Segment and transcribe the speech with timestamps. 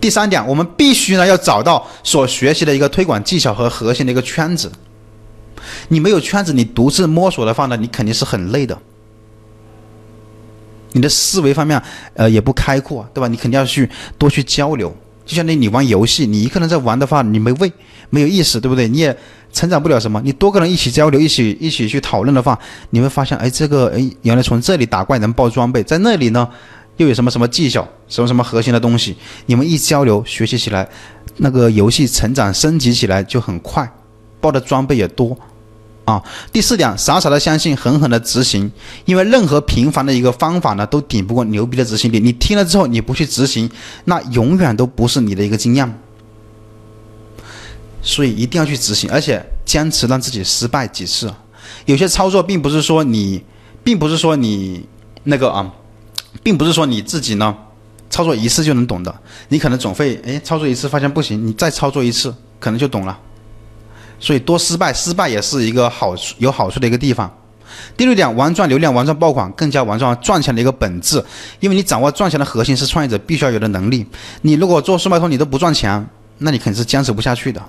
[0.00, 4.70] 第三点，我们必须呢要找到所学习的一个推广技巧和核心的一个圈子。
[5.88, 8.78] 你没有圈子，你独自摸索的话呢，你肯定是很累的。
[10.92, 11.80] 你的思维方面，
[12.14, 13.28] 呃，也不开阔，对吧？
[13.28, 14.94] 你肯定要去多去交流。
[15.26, 17.70] 就相当于你玩游戏，你一个人在玩的话，你没味，
[18.08, 18.88] 没有意思，对不对？
[18.88, 19.14] 你也
[19.52, 20.18] 成长不了什么。
[20.24, 22.58] 你多个人一起交流，一起一起去讨论的话，
[22.88, 26.48] 你会发现，哎，这个，哎，原来从这里打怪能爆装备，在那里呢，
[26.98, 29.16] 又有什么什么技巧，什么什么核心的东西。
[29.46, 30.88] 你们一交流，学习起来，
[31.38, 33.90] 那个游戏成长升级起来就很快，
[34.40, 35.36] 爆的装备也多。
[36.04, 38.72] 啊，第四点，傻傻的相信，狠狠的执行，
[39.04, 42.18] 因为任何平凡的一个方法呢，都顶不过牛逼的执行力。
[42.18, 43.70] 你听了之后，你不去执行，
[44.06, 46.00] 那永远都不是你的一个经验。
[48.00, 51.30] 所以一定要去执行，而且坚持让自己失败几次。
[51.84, 53.44] 有些操作并不是说你，
[53.84, 54.86] 并不是说你
[55.24, 55.70] 那个啊，
[56.42, 57.54] 并不是说你自己呢，
[58.10, 59.14] 操作一次就能懂的。
[59.48, 63.18] 你可能总会哎，操作一次发现不行，你再操作一次，可能就懂了。
[64.20, 67.32] 所以多失败，失败也是一个好处，有好处的一个地方。
[67.96, 71.22] 第六点，玩转流量，玩转爆款，更加玩转赚钱的一个本质。
[71.60, 74.06] 因为你掌握赚钱的核心是创业者必须要有的能力。
[74.42, 77.62] 你如果做速卖通你都不赚钱，那你肯定是坚持不下去的。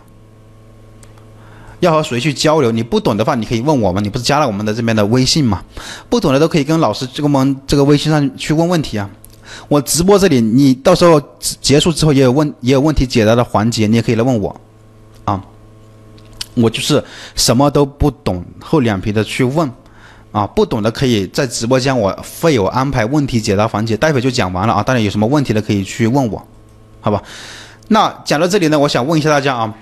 [1.80, 2.72] 要和谁去交流？
[2.72, 4.04] 你不懂的话，你可以问我们。
[4.04, 5.64] 你不是加了我们的这边的微信吗？
[6.10, 9.10] 不懂的都可以跟老师这个我们这个微信上去问问题啊。
[9.68, 14.56] 我直播这里，你到时候结束之后也有问也有问题解答的环节，你也可以来问我。
[15.26, 15.44] 啊
[16.56, 17.02] 我就是
[17.36, 19.72] 什么都不懂，厚脸皮的去问，
[20.34, 24.84] 啊，不懂的可以在直播间，我会有安排问题解答环节，待会就讲完了啊。
[24.84, 26.46] 大家有什么问题的可以去问我，
[27.00, 27.24] 好吧？
[27.88, 29.74] 那讲到这里呢，我想问一下大家啊，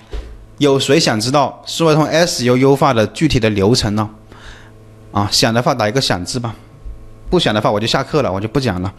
[0.58, 4.10] 有谁想知道数汇通 SU 优化的具体的流程呢？
[5.12, 6.56] 啊，想的话打一个想字吧，
[7.30, 8.94] 不想的话我就下课了，我就不讲了。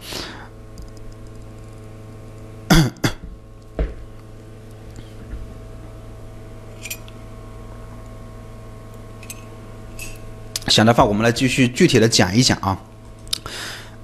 [10.67, 12.79] 想的话，我们来继续具体的讲一讲啊。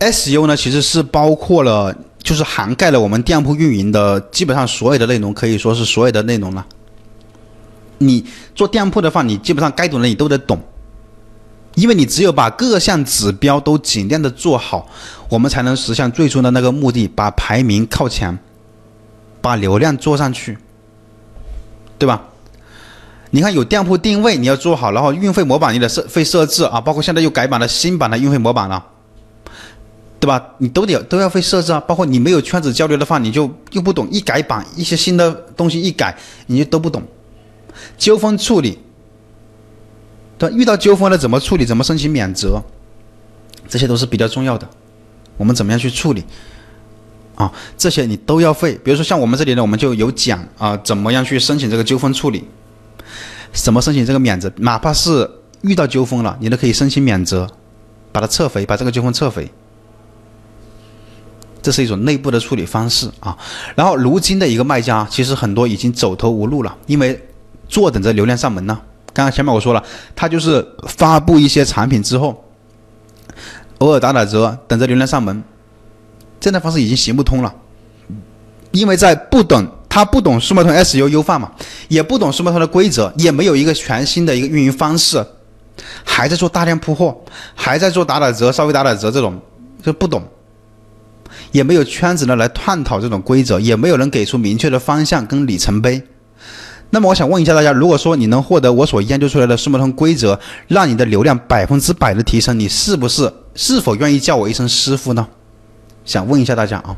[0.00, 6.66] SU 呢，其实是包括了，就是涵盖了我们店铺运营的基本上所有的内容，可以说是所有的内容了。
[7.98, 8.24] 你
[8.54, 10.60] 做店铺的话，你基本上该懂的你都得懂，
[11.74, 14.88] 因为你只有把各项指标都尽量的做好，
[15.28, 18.38] 我们才能实现最终的那个目的，把排名靠前，
[19.40, 20.58] 把流量做上去，
[21.98, 22.22] 对吧？
[23.30, 28.84] 你看，有店铺定位你要做好，然后运费模板你得设会设置啊，包括现在又改版了新版的运费模板了，
[30.20, 30.54] 对吧？
[30.58, 31.78] 你都得都要会设置啊。
[31.80, 37.02] 包括你没有圈子交流的话，你就又不懂，一改版一些新的东西一改，你就都不懂。
[37.96, 38.78] 纠纷处理，
[40.36, 41.64] 对，遇到纠纷了怎么处理？
[41.64, 42.60] 怎么申请免责？
[43.68, 44.68] 这些都是比较重要的。
[45.36, 46.24] 我们怎么样去处理？
[47.36, 48.74] 啊，这些你都要会。
[48.78, 52.42] 比如说像我们这里呢，我们就有讲啊，怎么样去申请这个纠纷处理。
[53.52, 54.52] 怎么申请这个免责？
[54.56, 55.30] 哪怕是
[55.60, 57.48] 遇到纠纷了，你都可以申请免责，
[58.10, 59.48] 把它撤回，把这个纠纷撤回。
[61.68, 63.36] 这是一种内部的处理方式啊。
[63.74, 67.22] 然后，如今的一个卖家，其实很多已经走投无路了，因为
[67.68, 68.80] 坐等着流量上门呢。
[69.12, 69.84] 刚刚前面我说了，
[70.16, 72.42] 他就是发布一些产品之后，
[73.78, 75.44] 偶尔打打折，等着流量上门，
[76.40, 77.54] 这样的方式已经行不通了，
[78.70, 79.70] 因为在不等。
[79.90, 81.50] 他不懂数码通 SU 优化嘛，
[81.88, 85.26] 也不懂数码通的规则，也没有一个全新的一个运营方式，
[86.04, 87.18] 还在做大量铺货，
[87.54, 89.40] 还在做打打折，稍微打打折这种
[89.82, 90.22] 就不懂，
[91.52, 96.02] 也没有圈子呢来探讨这种规则，也没有人给出明确的方向跟里程碑。
[96.90, 105.28] 那么我想问一下大家，如果说你能获得我所研究出来的数码通规则，让你的流量百分之百的提升，你是不是是否愿意叫我一声师傅呢？
[106.04, 106.96] 想问一下大家啊。